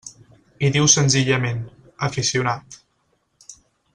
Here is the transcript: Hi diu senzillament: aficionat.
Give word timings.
Hi 0.67 0.71
diu 0.77 0.87
senzillament: 0.93 1.61
aficionat. 2.09 2.81